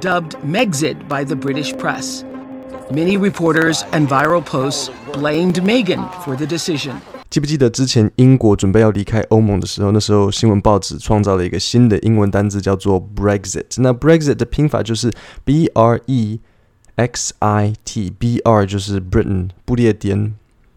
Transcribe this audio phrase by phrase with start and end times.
[0.00, 2.24] dubbed Megxit by the British press.
[2.90, 6.96] Many reporters and viral posts blamed Meghan for the decision.
[7.30, 13.80] 记不记得之前英国准备要离开欧盟的时候，那时候新闻报纸创造了一个新的英文单字，叫做 Brexit。
[13.80, 15.10] 那 Brexit 的拼法就是
[15.44, 16.38] B R E
[16.96, 20.34] X I T，B R 就是 Britain 不列颠，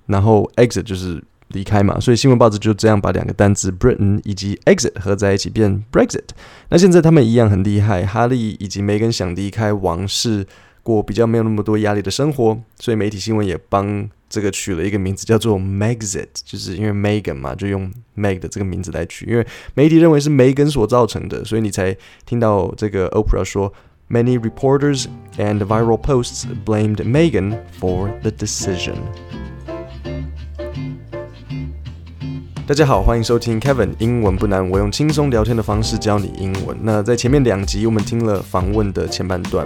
[0.08, 6.30] 然后 exit 就是 离开嘛，所以新闻报纸就这样把两个单词 Britain 以及 exit 合在一起变 Brexit。
[6.70, 10.46] 那现在他们一样很厉害，哈利以及梅根想离开王室。
[10.84, 19.26] 过比较没有那么多压力的生活，所以媒体新闻也帮这个取了一个名字，叫做 Megxit，就是因为 Megan 嘛，就用 Meg 的这个名字来取。
[19.26, 21.94] 因为媒体认为是梅根所造成的，所以你才
[22.26, 23.74] 听到这个 Oprah 说
[24.10, 28.96] ，Many reporters and viral posts blamed Megan for the decision。
[32.68, 36.78] 大家好，欢迎收听 Kevin 英文不难，我用轻松聊天的方式教你英文。
[36.82, 39.66] 那在前面两集，我们听了访问的前半段。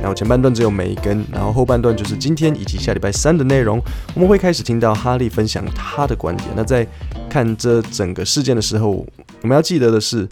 [0.00, 3.78] 然后前半段只有梅根，然后后半段就是今天以及下礼拜三的内容。
[4.14, 6.48] 我们会开始听到哈利分享他的观点。
[6.56, 6.86] 那在
[7.28, 9.06] 看这整个事件的时候，
[9.42, 10.26] 我们要记得的是，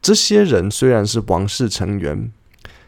[0.00, 2.32] 这些人虽然是王室成员，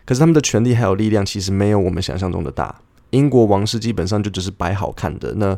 [0.04, 2.74] 可是他们的权力还有力量其实没有我们想象中的大。
[3.10, 5.32] 英国王室基本上就只是摆好看的。
[5.36, 5.56] 那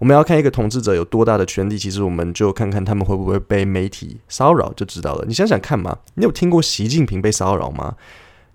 [0.00, 5.26] 我们要看一个统治者有多大的权力，其实我们就看看他们会不会被媒体骚扰就知道了。
[5.28, 7.94] 你想想看嘛，你有听过习近平被骚扰吗？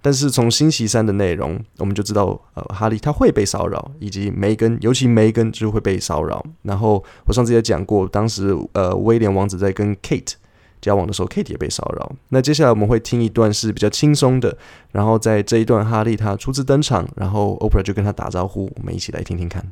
[0.01, 6.43] 但是从星期三的内容，我们就知道，呃，哈利他会被骚扰，以及梅根，尤其梅根就会被骚扰。
[6.63, 10.33] 然后我上次也讲过，当时呃威廉王子在跟 Kate
[10.81, 12.11] 交往的时候，Kate 也被骚扰。
[12.29, 14.57] 那接下来我们会听一段是比较轻松的，
[14.91, 19.63] 然后在这一段哈利他初次登场，然后 Oprah 就跟他打招呼，我们一起来听听看。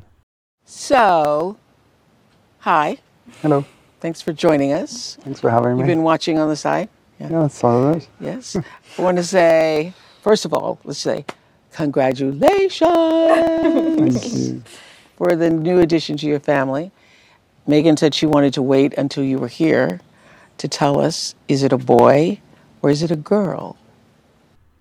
[0.66, 1.56] So,
[2.64, 2.96] hi.
[3.42, 3.62] Hello.
[4.00, 5.18] Thanks for joining us.
[5.20, 5.80] Thanks for having me.
[5.80, 6.88] You've been watching on the side?
[7.20, 8.08] Yeah, yeah it's all right.
[8.18, 8.56] Yes.
[8.98, 9.92] I want to say.
[10.22, 11.26] First of all, let's say
[11.72, 14.62] congratulations Thank you.
[15.16, 16.90] for the new addition to your family.
[17.66, 20.00] Megan said she wanted to wait until you were here
[20.56, 22.40] to tell us is it a boy
[22.80, 23.76] or is it a girl?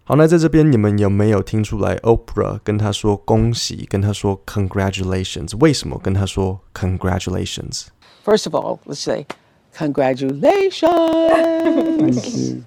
[0.05, 1.97] 好，那在这边你们有没有听出来？
[1.99, 9.27] Oprah 跟他说恭喜，跟他说 congratulations，为什么跟他说 congratulations？First of all, let's say
[9.77, 10.81] congratulations
[12.01, 12.62] Thank you.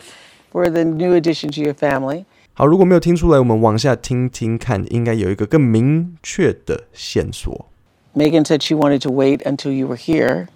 [0.52, 2.26] for the new addition to your family.
[2.54, 7.66] 好，如果没有听出来，我们往下听听看，应该有一个更明确的线索。
[8.14, 10.48] Meghan said she wanted to wait until you were here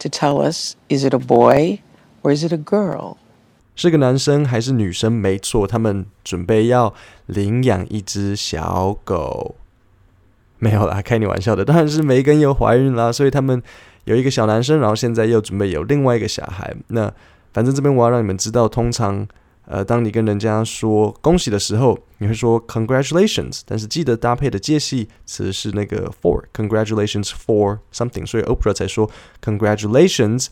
[0.00, 1.78] to tell us, is it a boy
[2.22, 3.18] or is it a girl?
[3.79, 5.09] 是个男生还是女生？
[5.09, 6.93] 没错，他们准备要
[7.27, 9.55] 领养一只小狗。
[10.57, 11.63] 没有啦，开你玩笑的。
[11.63, 13.63] 当然是梅根又怀孕啦，所以他们
[14.03, 16.75] 有一个小男生，然后现在又准备有另外一个小孩。
[16.87, 17.09] 那
[17.53, 19.25] 反正这边我要让你们知道，通常。
[19.71, 29.07] 呃，当你跟人家说恭喜的时候，你会说 congratulations，但是记得搭配的介系词是那个 for，congratulations for something，所以 Oprah 才说
[29.43, 30.47] congratulations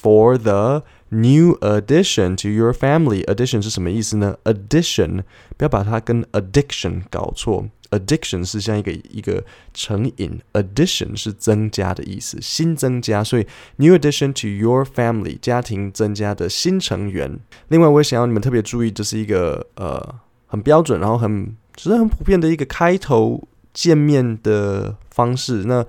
[0.00, 4.37] for the new addition to your family。addition 是什么意思呢？
[4.43, 5.23] addition
[5.57, 7.65] 不要把它跟 addiction 搞错。
[7.91, 13.45] Addiction 是像一个一个成瘾，addition 是增加的意思，新增加，所以
[13.77, 17.39] new addition to your family 家庭增加的新成员。
[17.69, 20.15] 另外，我也想要你们特别注意，这是一个呃
[20.47, 25.63] 很标准，然后很其实很普遍的一个开头见面的方式。
[25.65, 25.85] 那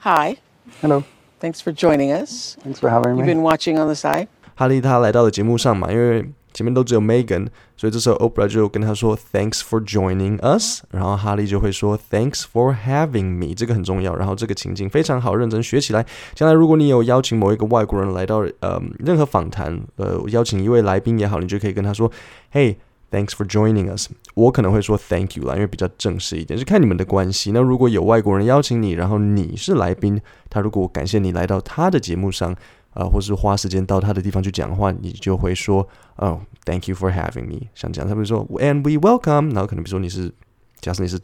[0.00, 4.28] Hi，Hello，Thanks for joining us，Thanks for having me。You've been watching on the side。
[4.55, 6.29] 哈利他来到了节目上嘛，因为。
[6.55, 14.15] 前面都只有 Megan，所以这时候 Oprah 就跟他说 Thanks for joining us，然后哈利就会说 Thanks for having me，这个很重要。
[14.15, 16.05] 然后这个情境非常好，认真学起来。
[16.35, 22.11] 将来如果你有邀请某一个外国人来到呃任何访谈，呃邀请一位来宾也好，你就可以跟他说
[22.51, 24.09] Hey，Thanks for joining us。
[24.35, 27.51] 我可能会说 Thank you 啦，因为比较正式一点，是看你们的关系。
[27.51, 30.21] 那如果有外国人邀请你，然后你是来宾，
[30.51, 32.55] 他如果感谢你来到他的节目上。
[32.93, 35.87] 呃，或是花时间到他的地方去讲话，你就会说，
[36.17, 37.67] 哦，Thank you for having me。
[37.73, 39.53] 像这样，他们说，And we welcome。
[39.53, 40.31] 然后可能比如说你是，
[40.79, 41.19] 假设你是，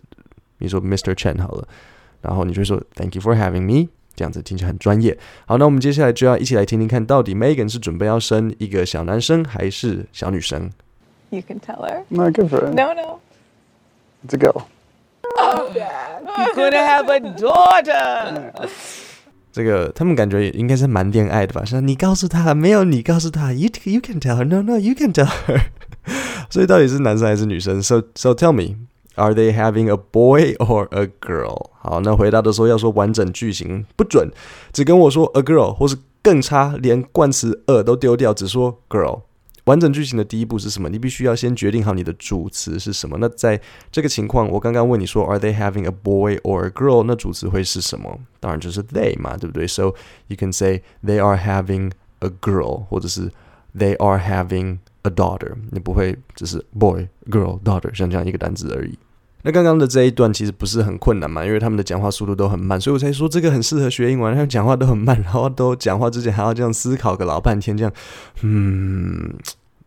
[0.58, 1.14] 你说 Mr.
[1.14, 1.68] Chen 好了，
[2.22, 3.90] 然后你就会说，Thank you for having me。
[4.16, 5.18] 这样子听起来很专业。
[5.46, 10.70] 好，那我们接下来就要一起来听听看，到底 Meghan 是准备要生一个小男生还是小女生
[11.30, 12.04] ？You can tell her.
[12.10, 12.74] No, good for it.
[12.74, 13.20] No, no.
[14.28, 14.64] It's a girl.
[15.38, 16.24] Oh, Dad.
[16.26, 18.52] You're gonna have a daughter.
[19.52, 21.66] 这个他们感觉应该是蛮恋爱的吧？
[21.66, 25.62] 说你告诉他，没有你告诉他，you you can tell her，no no you can tell her。
[26.50, 31.70] 所以到底是男生还是女生？So so tell me，are they having a boy or a girl？
[31.82, 34.30] 好，那回答的时候要说完整句型，不准
[34.72, 39.22] 只跟我说 a girl，或是更差，连冠词 a 都丢掉，只说 girl。
[39.70, 40.90] 完整句型的第一步是什么？
[40.90, 43.18] 你必须要先决定好你的主词是什么。
[43.22, 43.62] 那在
[43.92, 47.04] 这个情况，我刚刚问你说，Are they having a boy or a girl？
[47.04, 48.20] 那主词会是什么？
[48.40, 49.94] 当然就是 they 嘛，对不对？So
[50.28, 53.32] you can say they are having a girl，或者是
[53.78, 55.54] they are having a daughter。
[55.70, 58.98] 你不会只是 boy、girl、daughter 像这样一个单词而已。
[59.42, 64.34] 那刚刚的这一段其实不是很困难嘛，因为他们的讲话速度都很慢，所以我才说这个很适合学英文。
[64.34, 67.94] 他们讲话都很慢，然后都讲话之前还要这样思考个老半天，这样，
[68.42, 69.34] 嗯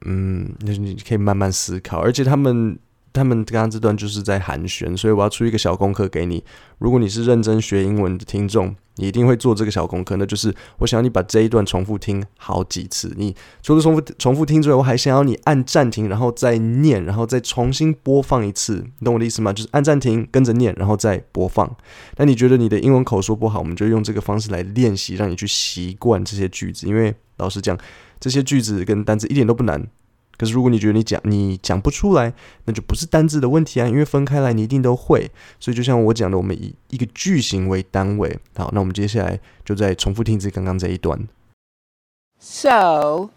[0.04, 2.78] 嗯，那你可以慢慢思考，而且他们。
[3.14, 6.42] 他们刚刚这段就是在寒暄，所以我要出一个小功课给你。
[6.78, 13.12] 如果你是认真学英文的听众，你一定会做这个小功课，那就是我想要你把这一段重复听好几次。
[13.18, 18.82] 你除了重复重复听之外，我还想要你按暂停，然后再念，然后再重新播放一次。
[19.00, 19.52] 你懂我的意思吗？
[19.52, 21.70] 就是按暂停，跟着念，然后再播放。
[22.16, 26.86] 那你觉得你的英文口说不好，我们就用这个方式来练习，让你去习惯这些句子。
[26.86, 27.76] 因为老实讲，
[28.22, 29.84] 这些句子跟单词一点都不难。
[30.38, 32.32] 可是，如果你觉得你讲你讲不出来，
[32.66, 35.28] 那就不是单字的问题啊，因为分开来你一定都会。
[35.58, 38.38] 所以，就像我讲的，我们以一个句型为单位。
[38.54, 41.28] 好，那我们接下来就再重复听一次刚刚这一段。
[42.38, 43.30] So,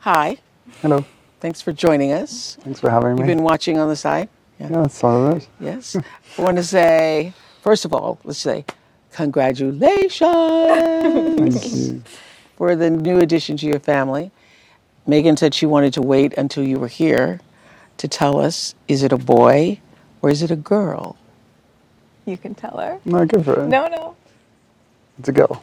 [0.00, 0.36] hi.
[0.82, 1.04] Hello.
[1.40, 2.58] Thanks for joining us.
[2.64, 3.22] Thanks for having me.
[3.22, 4.28] You've been watching on the side?
[4.60, 5.48] Yeah, that's all of it.
[5.58, 5.96] Yes.
[6.36, 7.32] I want to say,
[7.62, 8.64] first of all, let's say,
[9.12, 9.80] congratulations
[11.38, 12.02] Thank you.
[12.57, 14.31] for the new addition to your family.
[15.05, 17.39] Megan said she wanted to wait until you were here
[17.97, 19.79] to tell us is it a boy
[20.21, 21.15] or is it a girl?
[22.25, 22.99] You can tell her.
[23.03, 23.67] No, good for it.
[23.67, 24.15] No, no.
[25.19, 25.59] It's a girl.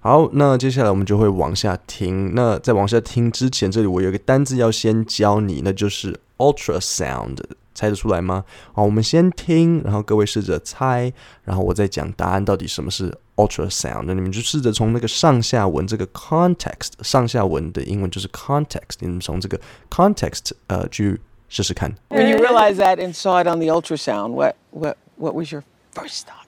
[0.00, 2.34] 好，那接下来我们就会往下听。
[2.34, 7.38] 那在往下听之前，这里我有一个单字要先教你，那就是 ultrasound。
[7.74, 8.44] 猜得出来吗？
[8.72, 11.12] 好，我们先听，然后各位试着猜，
[11.44, 14.04] 然后我再讲答案到底什么是 ultrasound。
[14.06, 21.94] 那你们就试着从那个上下文这个 context，上下文的英文就是 context，你们从这个 context 呃去试试看。
[22.08, 25.62] When you realized that and saw it on the ultrasound, what what what was your
[25.94, 26.44] first thought?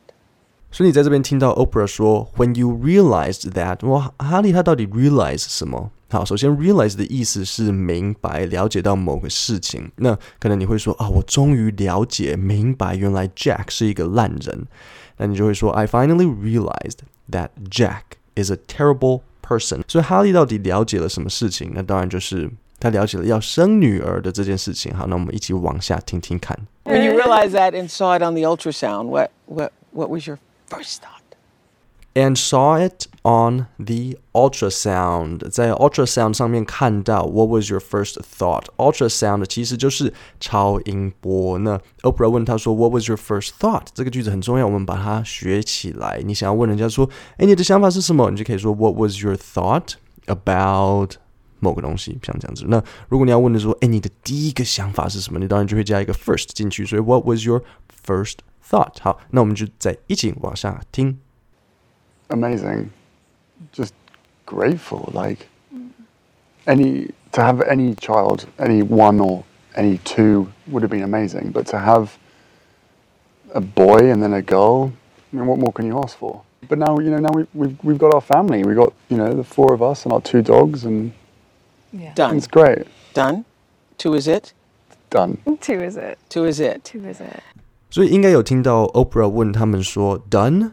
[0.70, 5.90] 所以你在这边听到 Oprah 说 When you realized that，哇，哈利他到底 realize 什么？
[6.10, 9.90] 好，首先 realize 的意思是明白、了解到某个事情。
[9.96, 14.66] 那可能你会说啊，我终于了解、明白，原来 Jack 是一个烂人。
[15.16, 16.98] 那你就会说，I finally realized
[17.30, 18.02] that Jack
[18.34, 19.82] is a terrible person。
[19.88, 21.72] 所以哈利到底了解了什么事情？
[21.74, 24.94] 那当然就是他了解了要生女儿的这件事情。
[24.94, 26.56] 好，那我们一起往下听听看。
[26.84, 30.38] When you realized that and saw it on the ultrasound, what what what was your
[30.70, 31.21] first thought?
[32.14, 37.24] And saw it on the ultrasound，在 ultrasound 上面看到。
[37.24, 38.64] What was your first thought?
[38.76, 41.58] Ultrasound 其实就是超音波。
[41.58, 43.84] 那 Oprah 问他说，What was your first thought？
[43.94, 46.20] 这个句子很重要，我们把它学起来。
[46.24, 48.28] 你想要问人家说，哎，你的想法是什么？
[48.32, 49.92] 你就可以说，What was your thought
[50.26, 51.12] about
[51.60, 52.18] 某个东西？
[52.24, 52.64] 像这样子。
[52.66, 55.38] 那如果你要问的说，哎，你的第一个想法是什么？
[55.38, 56.84] 你当然就会加一个 first 进去。
[56.84, 57.62] 所以 What was your
[58.04, 58.38] first
[58.68, 58.94] thought？
[59.00, 61.20] 好，那我们就再一起往下听。
[62.30, 62.92] Amazing.
[63.72, 63.94] Just
[64.46, 65.10] grateful.
[65.12, 65.48] Like
[66.66, 69.44] any to have any child, any one or
[69.74, 71.50] any two would have been amazing.
[71.50, 72.18] But to have
[73.54, 74.92] a boy and then a girl,
[75.32, 76.42] I mean, what more can you ask for?
[76.68, 78.64] But now, you know, now we, we've, we've got our family.
[78.64, 81.12] We've got, you know, the four of us and our two dogs, and
[81.92, 82.12] Yeah.
[82.14, 82.36] Done.
[82.36, 82.86] it's great.
[83.14, 83.44] Done.
[83.96, 84.52] Two is it?
[85.10, 85.38] Done.
[85.60, 86.18] Two is it?
[86.28, 86.84] Two is it?
[86.84, 87.42] Two is it?
[87.90, 90.72] 所以应该有听到 Oprah 问他们说 “done”。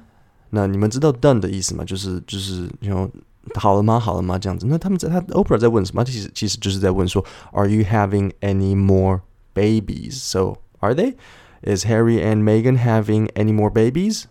[0.49, 1.83] 那你们知道 “done” 的意思吗？
[1.83, 3.09] 就是就是，你说
[3.55, 3.99] 好了吗？
[3.99, 4.39] 好了吗？
[4.39, 4.65] 这样子。
[4.67, 6.03] 那他们在他 Oprah 在问什么？
[6.03, 9.21] 其实其实就是在问说，Are you having any more
[9.53, 10.13] babies?
[10.13, 11.15] So are they?
[11.61, 14.25] Is Harry and Meghan having any more babies?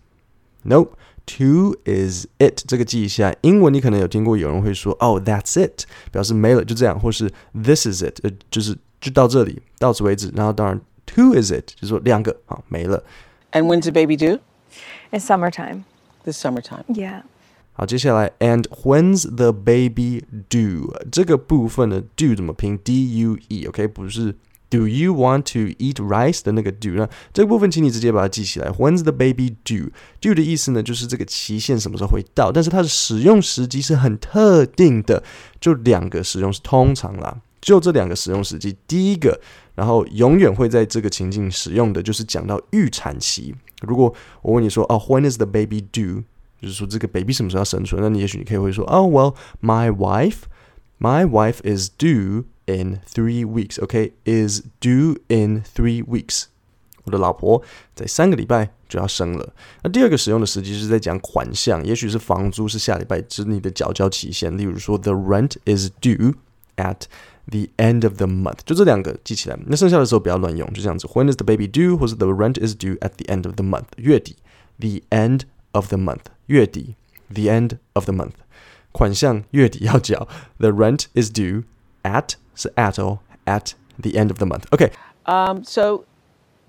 [0.62, 0.96] Nope.
[1.26, 2.64] Two is it.
[2.66, 3.34] 这个记一下。
[3.40, 10.30] 英文你可能有听过有人会说，Oh, that's it，表示没了，就这样，或是 This is it，呃，就是就到这里，到此为止。
[10.34, 13.02] 然后当然，Two is it，就是说两个，好，没了。
[13.52, 14.40] And when's the baby due?
[15.10, 15.84] It's summertime.
[16.23, 16.85] This summertime.
[16.87, 17.23] Yeah.
[17.73, 20.91] 好，接下来，and when's the baby due？
[21.11, 23.87] 这个部分的 due 怎么拼？D U E，OK，、okay?
[23.87, 24.35] 不是
[24.69, 26.93] Do you want to eat rice 的那个 due。
[26.93, 28.69] 那这个部分，请你直接把它记起来。
[28.69, 35.23] When's the baby due？due 的意思呢，就是这个期限什么时候会到，但是它的使用时机是很特定的，
[35.59, 38.77] 就两个使用，通常啦，就这两个使用时机。
[38.85, 39.39] 第一个，
[39.73, 43.55] 然后永远会在这个情境使用的，就是讲到预产期。
[43.82, 46.24] 如果我问你说，哦，When is the baby due？
[46.60, 48.02] 就是说这个 baby 什么时候要生出来？
[48.02, 56.44] 那你也许你可以会说，哦，Well，my wife，my wife is due in three weeks。OK，is due in three weeks。
[57.04, 57.62] 我的老婆
[57.94, 59.52] 在三个礼拜就要生了。
[59.82, 64.56] 那第二个使用的时机是在讲款项，也许是房租是下礼拜，指你的缴交期限。
[64.56, 66.32] 例如说，The rent is due
[66.76, 67.02] at
[67.50, 69.58] the end of the month，就这两个记起来。
[69.66, 71.06] 那剩下的时候不要乱用，就这样子。
[71.08, 71.96] When is the baby due？
[71.96, 74.36] 或者 the rent is due at the end of the month，月底。
[74.78, 76.96] The end of the month，月底。
[77.32, 78.32] The end of the month，
[78.92, 80.28] 款项月底要缴。
[80.58, 81.64] The rent is due
[82.02, 86.04] at 是 at 哦，at the end of the month。OK。Um, so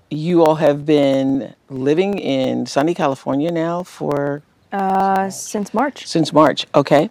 [0.08, 6.06] you all have been living in sunny California now for Uh, since March.
[6.06, 6.66] since March.
[6.74, 7.10] Okay.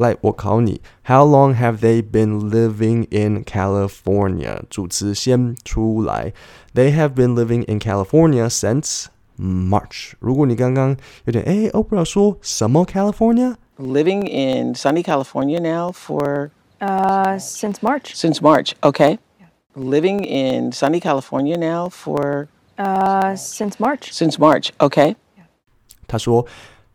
[0.00, 4.62] 来，我考你，How long have they been living in California？
[4.68, 6.32] 主词先出来，
[6.74, 9.06] They have been living in California since
[9.38, 10.12] March。
[10.18, 13.56] 如果你刚刚有点哎，Oprah 说什么 California？
[13.78, 18.14] Living in sunny California now for Uh, since March.
[18.14, 18.74] since March.
[18.82, 19.18] Okay.
[19.74, 24.12] Living in sunny California now for Uh, since March.
[24.12, 24.70] since March.
[24.78, 25.16] Okay.
[26.06, 26.46] 他说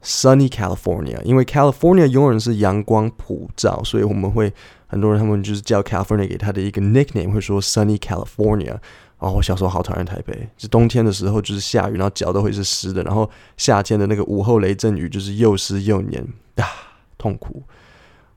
[0.07, 4.53] Sunny California，因为 California 永远是阳光普照，所以我们会
[4.87, 8.77] 很多人他们就是叫 California 给他的一个 nickname，会说 Sunny California。
[9.19, 16.23] 哦，我小时候好讨厌台北，就冬天的时候就是下雨，然后脚都会是湿的，然后夏天的那个午后雷阵雨就是又湿又黏
[16.57, 16.65] 啊，
[17.19, 17.63] 痛苦。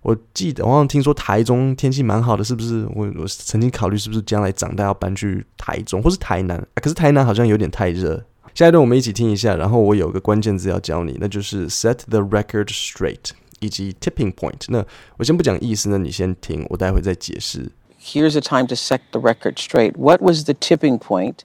[0.02, 2.88] 我记得我好像听说台中天气蛮好的，是不是？
[2.96, 8.24] 我我曾经考虑是不是将来长大要搬去台中或是台南，啊，可是台南好像有点太热。
[8.55, 13.31] 下一段我们一起听一下，然后我有个关键字要教你，那就是 set the record straight
[13.61, 14.65] 以及 tipping point。
[14.69, 14.85] 那
[15.17, 17.71] 我先不讲意思，那你先听，我待会再解释。
[18.01, 19.97] Here's a time to set the record straight.
[19.97, 21.39] What was the tipping point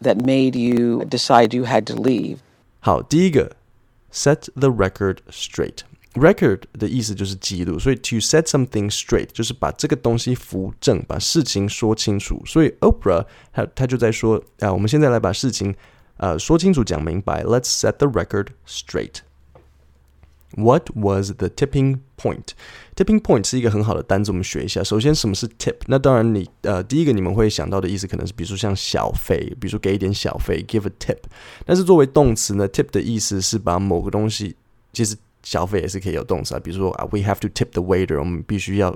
[0.00, 2.38] that made you decide you had to leave?
[2.78, 3.56] 好，第一个
[4.12, 5.80] set the record straight。
[6.15, 12.41] Record 的意思就是记录，所以 to set something straight 就是把这个东西扶正，把事情说清楚。
[12.45, 15.75] 所以 Oprah 他他就在说啊，我们现在来把事情
[16.17, 17.43] 呃说清楚讲明白。
[17.43, 19.17] Let's set the record straight.
[20.57, 22.51] What was the tipping point?
[22.95, 24.81] Tipping point 是一个很好的单词，我们学一下。
[24.81, 25.75] 首先，什么是 tip？
[25.87, 31.17] 那当然你，你呃，第一个你们会想到的意思可能是，比如说像小费，比如说给一点小费，give a tip。
[31.65, 34.55] 但是作为动词呢，tip 的意思是把某个东西，
[34.93, 36.59] 其实小费也是可以有动词啊。
[36.61, 38.93] 比如说啊，we have to tip the waiter，我们必须要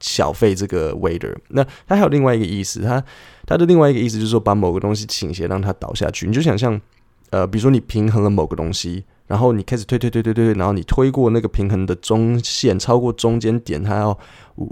[0.00, 1.36] 小费这个 waiter。
[1.48, 3.04] 那它还有另外一个意思，它
[3.44, 6.26] 它的另外一个意思就是说把某个东西倾斜，让它倒下去。
[6.26, 6.80] 你就想象，
[7.28, 9.04] 呃，比如说你平衡了某个东西。
[9.26, 14.18] 然后你开始推推推推推，然后你推过那个平衡的中线，超过中间点，它要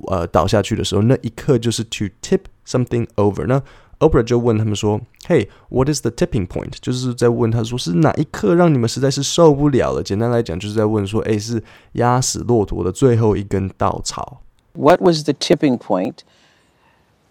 [0.09, 3.47] 呃倒下去的时候，那一刻就是 to tip something over。
[3.47, 3.63] 那
[4.00, 10.04] Oprah 就问他们说：“Hey，what is the tipping point？” 就是在问他说是哪一刻让你们实在是受不了了。
[10.04, 11.64] 简单来讲，就是在问说：“哎，是
[11.94, 14.42] 压死骆驼的最后一根稻草。”
[14.76, 16.18] What was the tipping point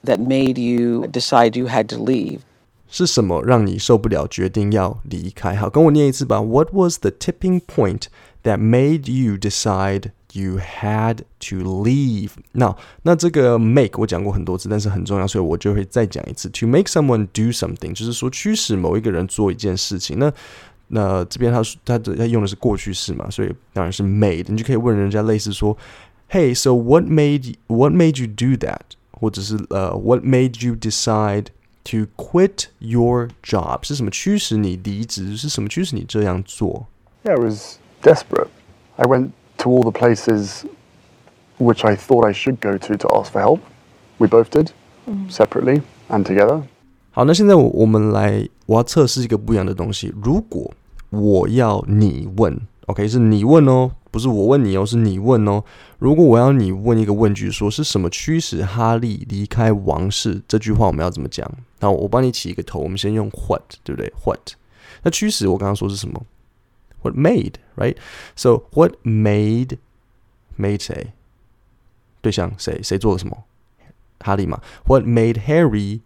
[0.05, 2.39] that made you decide you had to leave?
[2.89, 5.57] 是什么让你受不了，决定要离开？
[5.57, 6.41] 好，跟我念一次吧。
[6.41, 8.05] What was the tipping point
[8.45, 12.31] that made you decide you had to leave?
[12.53, 16.49] Now，那这个 make 我讲过很多次，但是很重要，所以我就会再讲一次。
[16.51, 20.19] To make someone do something，就是说驱使某一个人做一件事情。
[20.19, 20.33] 那
[20.89, 24.47] 那这边他他的他用的是过去式嘛，所以当然是 made。
[24.49, 25.77] 你就可以问人家类似说，
[26.31, 28.81] Hey，so what made what made you do that？
[29.13, 35.37] 或者是呃、uh,，What made you decide？To quit your job 是什么驱使你离职？
[35.37, 36.87] 是什么驱使你这样做？
[37.25, 38.49] Yeah, it was desperate.
[38.97, 40.66] I went to all the places
[41.58, 43.60] which I thought I should go to to ask for help.
[44.20, 44.72] We both did,
[45.30, 46.64] separately and together.
[47.12, 50.14] 好，那现在我我们来，我要测试一个不一样的东西。
[50.24, 50.72] 如果
[51.10, 55.64] 我要你问，OK，是你问哦，不是我问你哦，是你问哦。
[56.00, 60.42] 如果我要你问一个问句，说是什么驱使哈利离开王室？
[60.48, 61.50] 这句话我们要怎么讲？
[61.80, 64.54] 那我帮你起一个头，我们先用 what，对不对？What？
[65.04, 66.22] 那驱使我刚刚说是什么
[67.07, 69.79] ？What made？Right？So what made
[70.59, 71.13] made 谁？
[72.21, 72.81] 对象谁？
[72.83, 73.45] 谁做了什么？
[74.21, 74.61] 哈利嘛？
[74.87, 76.01] What made Harry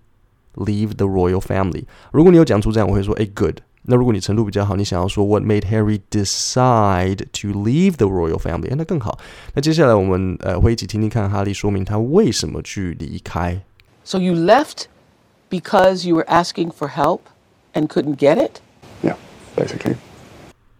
[0.55, 1.85] leave the royal family？
[2.13, 3.59] 如果你有讲出这样，我会说，哎，good。
[3.89, 8.75] 那如果你程度比较好，你想要说 What made Harry decide to leave the royal family？
[8.75, 9.19] 那更好。
[9.55, 13.63] 那接下来我们呃会一起听听看哈利说明他为什么去离开。
[14.03, 14.87] So you left
[15.51, 17.21] because you were asking for help
[17.75, 18.61] and couldn't get it?
[19.05, 19.17] Yeah,
[19.55, 19.97] basically.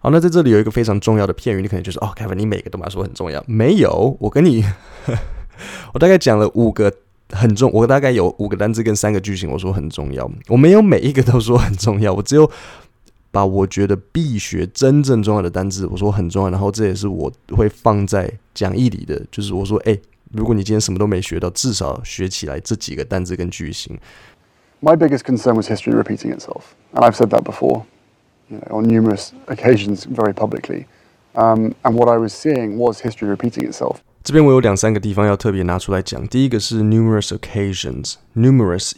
[0.02, 3.44] 好，那在这里有一个非常重要的片语，你可能就是哦，Kevin，你每个都把它说很重要。
[3.48, 4.66] 没有，我跟你，
[5.94, 6.92] 我大概讲了五个
[7.30, 10.30] 很重，我大概有五个单字跟三个句型，我说很重要。
[10.48, 12.52] 我没有每一个都说很重要，我只有。
[13.34, 19.98] 把我觉得必学真正重要的单字，我说很重要，然后这也是我会放在讲义里的，就是我说，哎，
[20.34, 23.98] 如果你今天什么都没学到，至少学起来这几个单字跟句型。
[24.82, 27.84] My biggest concern was history repeating itself, and I've said that before,
[28.51, 30.87] you know, on numerous occasions, very publicly.
[31.35, 33.97] Um, and what I was seeing was history repeating itself.
[34.23, 36.27] 这边我有两三个地方要特别拿出来讲。
[36.29, 38.93] 第一个是 numerous occasions，numerous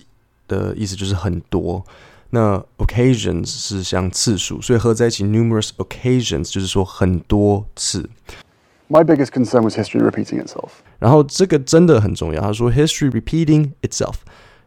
[0.47, 1.85] 的意思就是很多，
[2.31, 8.09] 那 occasions 是像次数，所以合在一起 numerous occasions 就是说很多次。
[8.88, 10.71] My biggest concern was history repeating itself。
[10.99, 14.15] 然后这个真的很重要，他说 history repeating itself。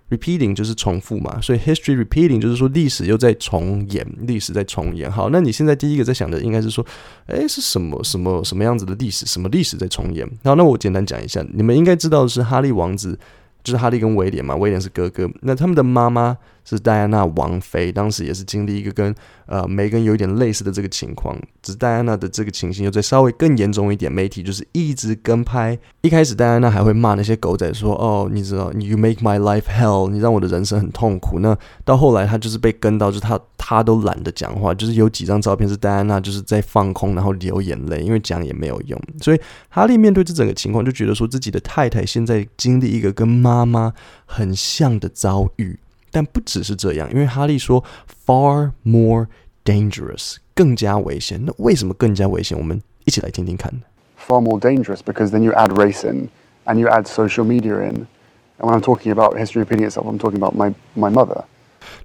[0.08, 5.10] Repeating 就是重复嘛，所以 history repeating 就是说历史又在重演，历史在重演。
[5.10, 6.86] 好，那你现在第一个在想的应该是说，
[7.26, 9.26] 哎，是什么什么什么样子的历史？
[9.26, 10.24] 什么历史在重演？
[10.44, 13.18] 好，那我简单讲一下，你们应该知道的是哈利王子。
[13.66, 19.12] 就是哈利跟威廉嘛，威廉是哥哥，那他们的妈妈是戴安娜王妃，当时也是经历一个跟
[19.46, 31.40] 呃梅根有点类似的这个情况，只是戴安娜的这个情形又再稍微更严重一点，媒体就是一直跟拍，一开始戴安娜还会骂那些狗仔说，哦，你知道，you make my life hell，你让我的人生很痛苦。
[31.40, 33.36] 那到后来她就是被跟到，就是她
[33.68, 38.96] 他都懒得讲话，就是有几张照片是戴安娜就是在放空，然后流眼泪，因为讲也没有用。
[39.20, 43.92] 所以哈利面对这整个情况，就觉得说自己的太太现在经历一个跟妈妈
[44.24, 45.76] 很像的遭遇，
[46.12, 47.82] 但不只是这样，因为哈利说
[48.24, 49.26] far more
[49.64, 51.44] dangerous 更加危险。
[51.44, 52.56] 那为什么更加危险？
[52.56, 53.74] 我们一起来听听看。
[54.16, 56.28] Far more dangerous because then you add race in
[56.66, 58.06] and you add social media in.
[58.58, 61.42] And when I'm talking about history repeating itself, I'm talking about my my mother.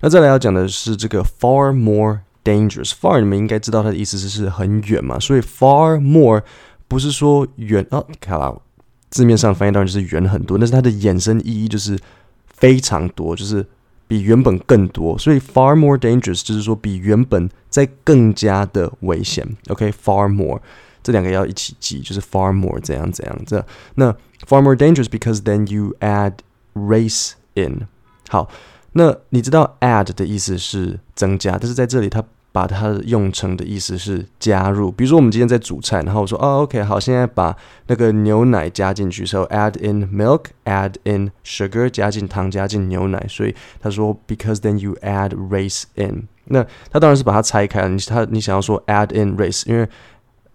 [0.02, 2.92] 那再来要讲的是这个 far more dangerous。
[2.92, 6.44] far 你们应该知道它的意思是是很远嘛，所以 far more
[6.88, 8.62] 不是说远哦，看了。
[9.10, 12.00] 字面上翻译当然就是远很多，但是它的衍生意义就是
[12.48, 13.66] 非常多，就是
[14.08, 19.46] 比原本更多，所以 far more dangerous 就是说比原本再更加的危险。
[19.68, 20.62] OK，far more
[21.04, 24.16] 这两个要一起记，就是 far more 怎样怎样这那
[24.48, 26.36] far more dangerous because then you add
[26.74, 27.88] race in。
[28.30, 28.50] 好，
[28.93, 32.24] 那你知道 add 的意思是增加，但是在这里它。
[32.53, 37.55] 把它用成的意思是加入，比如说我们今天在煮菜，然后我说哦，OK，好，现在把
[37.88, 49.88] 那个牛奶加进去，so add in milk，add in sugar，加进糖，加进牛奶，所以他说 because then you add race in，那他当然是把它拆开了，你他你想要说 add in race，因为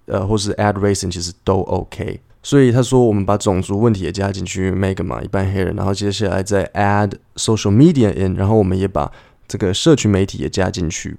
[0.05, 9.12] 呃或是 add race in 其实都 OK，所以他说我们把种族问题也加进去，Meghan 嘛，一半黑人，然后接下来再 add social media in，然后我们也把
[9.48, 11.18] 这个社群媒体也加进去。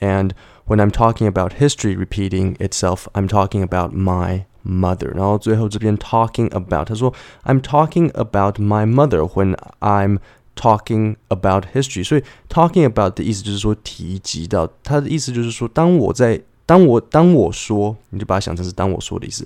[0.00, 0.30] And
[0.66, 5.12] when I'm talking about history repeating itself, I'm talking about my mother.
[5.14, 7.12] 然后最后这边 talking about，他说
[7.44, 10.18] I'm talking about my mother when I'm
[10.54, 12.04] talking about history。
[12.04, 19.44] 所以 talking about 的意思就是说提及到，他的意思就是说，当我在当我当我说，你就把它想成是当我说的意思。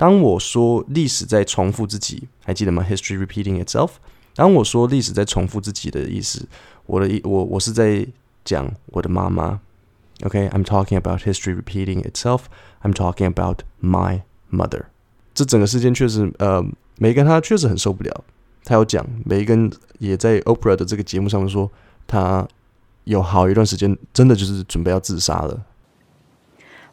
[0.00, 2.84] 当我说历史在重复自己，还记得吗？
[2.88, 3.90] History repeating itself。
[4.34, 6.46] 当我说历史在重复自己的意思，
[6.86, 8.06] 我的意我我是在
[8.44, 9.60] 讲我的妈妈。
[10.22, 12.44] Okay, I'm talking about history repeating itself.
[12.82, 14.84] I'm talking about my mother.
[15.34, 16.64] 这整个事件确实，呃，
[16.96, 18.24] 梅根他确实很受不了。
[18.64, 21.70] 他有讲，梅根也在 Oprah 的这个节目上面说，
[22.06, 22.48] 他
[23.04, 25.64] 有好一段时间真的就是准备要自杀了。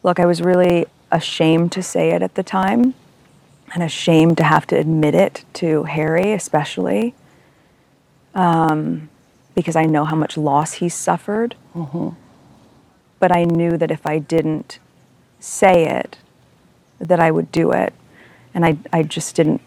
[0.02, 2.93] Look, I was really ashamed to say it at the time,
[3.73, 7.13] and ashamed to have to admit it to Harry, especially,
[8.33, 9.09] um,
[9.55, 11.55] because I know how much loss he's suffered.
[11.75, 12.09] Mm-hmm.
[13.19, 14.79] But I knew that if I didn't
[15.39, 16.17] say it,
[16.99, 17.93] that I would do it.
[18.53, 19.61] And I, I just didn't,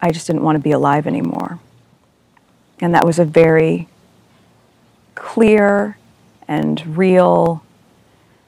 [0.00, 1.58] I just didn't want to be alive anymore.
[2.80, 3.88] And that was a very
[5.14, 5.98] clear
[6.46, 7.64] and real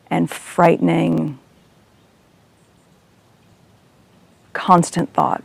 [0.08, 1.39] and frightening
[4.54, 5.41] constant thought.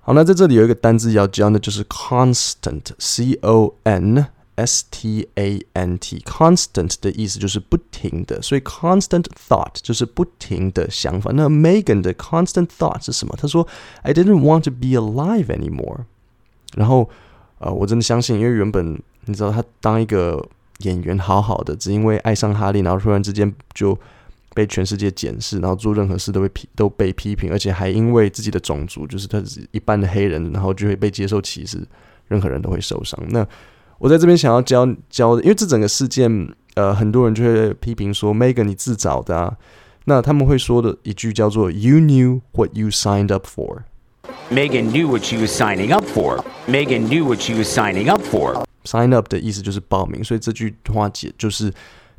[0.00, 11.30] 好，那在这里有一个单字要教，那就是 constant，c o n。S T A N T，constant 的意思就是不停的，所以 constant thought 就是不停的想法。
[11.32, 13.36] 那 Meghan 的 constant thought 是什么？
[13.40, 16.06] 他说：“I didn't want to be alive anymore。”
[16.74, 17.08] 然后，
[17.60, 20.44] 呃，我真的相信，因为原本你知道他当一个
[20.78, 23.96] 演员好好的，只因为爱上哈利，然后突然之间就
[24.53, 31.85] 被全世界检视，然后做任何事都被批都被批评，而且还因为自己的种族，就是他是一般的黑人，然后就会被接受歧视，
[32.27, 33.19] 任何人都会受伤。
[33.29, 33.45] 那
[33.97, 36.29] 我在这边想要教教，因为这整个事件，
[36.75, 39.55] 呃，很多人就会批评说，Meghan 你自找的啊。
[40.05, 43.83] 那他们会说的一句叫做 “You knew what you signed up for”。
[44.51, 46.43] Meghan knew what she was signing up for.
[46.67, 48.65] Meghan knew what she was signing up for.
[48.83, 51.73] Sign up 的意思就是报名，所以这句话解就是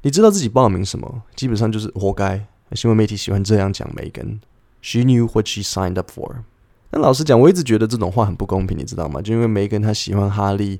[0.04, 2.38] 你知道自己报名什么，基本上就是活该。
[2.72, 6.30] 新闻媒体喜欢这样讲，Megan，she knew what she signed up for。
[6.90, 9.22] 那老实讲，我一直觉得这种话很不公平，你知道吗？
[9.22, 10.78] 就因为 Meghan 她喜欢哈利。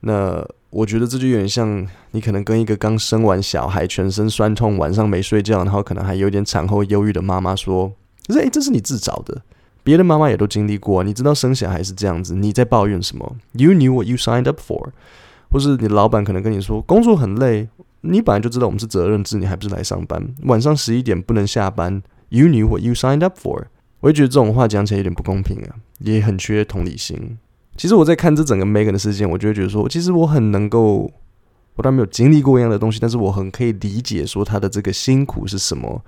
[0.00, 7.92] 那我觉得这就有点像你可能跟一个刚生完小孩、全身酸痛、晚上没睡觉，然后可能还有点产后忧郁的妈妈说
[8.26, 9.40] ：“可是，诶，这是你自找的。”
[9.84, 14.88] 别的妈妈也都经历过，你知道生小孩是这样子，你在抱怨什么？You knew what you signed up for，
[15.48, 17.68] 或是你老板可能跟你说工作很累，
[18.00, 20.34] 你本来就知道我们是责任制，你还不是来上班？
[20.44, 23.64] 晚上十一点不能下班，You knew what you signed up for。
[24.00, 27.36] 我也觉得这种话讲起来有点不公平啊，也很缺同理心。
[27.76, 31.10] 其实我在看这整个 Megan 的事件，我就会觉得说，其实我很能够，
[31.74, 36.02] 我当然没有经历过一样的东西，但是我很可以理解说他的这个辛苦是什么。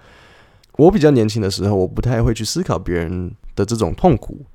[0.76, 4.46] 我比较年轻的时候，我不太会去思考别人的这种痛苦，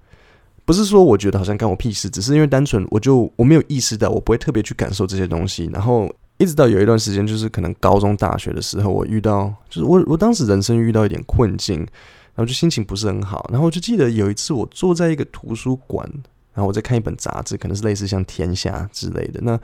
[0.65, 5.69] 不是说我觉得好像干我屁事，只是因为单纯我就我没有意识到，我不会特别去感受这些东西。
[5.73, 13.47] 然后一直到有一段时间，就是可能高中、大学的时候，我遇到，就是我我当时人生遇到一点困境，然后就心情不是很好。
[13.51, 16.09] 然后我就记得有一次，我坐在一个图书馆，
[16.53, 19.39] 然后我在看一本杂志，可能是类似像《天下》之类的。
[19.43, 19.59] 那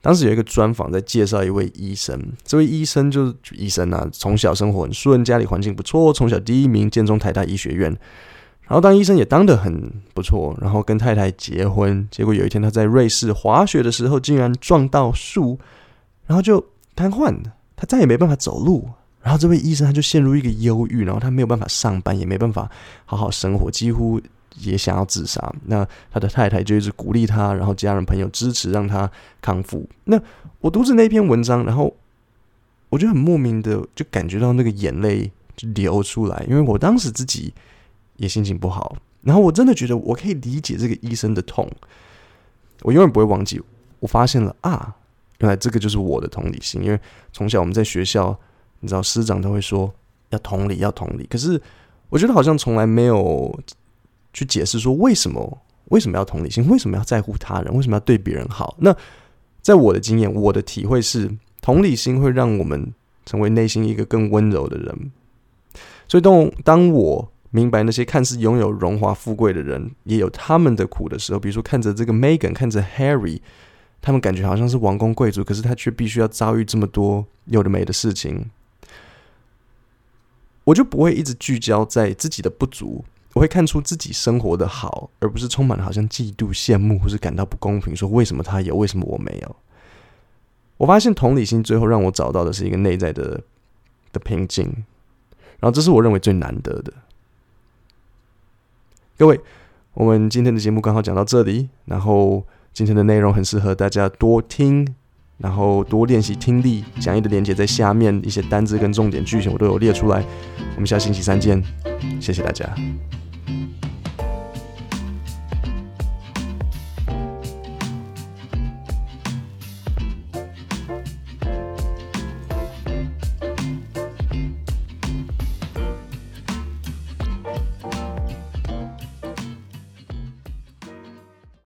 [0.00, 7.90] 当时有一个专访在介绍一位医生，这位医生就是医生啊，从小生活很顺，家里环境不错，从小第一名，建中台大医学院，
[8.62, 15.58] 然后当医生也当得很不错，然后跟太太结婚，结果有一天他在瑞士滑雪的时候竟然撞到树，
[16.28, 16.64] 然后就
[16.94, 17.36] 瘫痪，
[17.74, 18.88] 他再也没办法走路，
[19.20, 22.70] 然后这位医生他就陷入一个忧郁，然后他没有办法上班，也没办法
[23.04, 24.20] 好好生活，几乎。
[24.60, 29.08] 也想要自杀，那他的太太就一直鼓励他，然后家人朋友支持，让他
[29.40, 29.88] 康复。
[30.02, 30.20] 那
[30.58, 31.94] 我读着那篇文章，然后
[32.88, 37.54] 我就很莫名的就感觉到那个眼泪就流出来，因为我当时自己
[38.16, 41.70] 也心情不好，然后我真的觉得我可以理解这个医生的痛，
[42.82, 43.62] 我永远不会忘记。
[44.00, 44.96] 我发现了啊，
[45.38, 47.00] 原来这个就是我的同理心，因为
[47.32, 48.38] 从小我们在学校，
[48.80, 49.92] 你知道师长都会说
[50.30, 51.60] 要同理，要同理，可是
[52.08, 53.58] 我觉得好像从来没有。
[54.30, 58.76] 去解释说为什么为什么要同理心，为什么要在乎他人，为什么要对别人好？
[58.78, 58.94] 那
[59.62, 61.28] 在我的经验，我的体会是，
[61.60, 62.92] 同理心会让我们
[63.24, 65.10] 成为内心一个更温柔的人。
[66.06, 73.40] 所以当当我明白那些看似拥有荣华富贵的人也有他们的苦的时候，比如说看着这个 Megan，看着 Harry，
[74.00, 78.50] 他们感觉好像是王公贵族，可是他却必须要遭遇这么多有的没的事情，
[80.64, 83.04] 我就不会一直聚焦在自己的不足。
[83.34, 87.94] 我会看出自己生活的好，而不是充满了好像嫉妒、羡慕，或是感到不公平。
[87.94, 89.56] 说为什么他有，为什么我没有？
[90.78, 93.40] 我发现同理心最后让我找到的是一个内在的
[94.12, 94.64] 的平静，
[95.60, 96.92] 然后这是我认为最难得的。
[99.16, 99.40] 各位，
[99.94, 104.86] 我们今天的节目刚好讲到这里，然后今天的内容很适合大家多听，
[105.38, 106.84] 然后多练习听力。
[107.00, 110.24] 讲义的连接在下面，一些单字跟重点句型我都有列出来。
[110.74, 111.62] 我们下星期三见，
[112.20, 112.68] 谢谢大家。